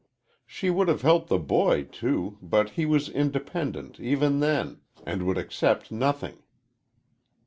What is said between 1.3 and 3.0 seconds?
boy, too, but he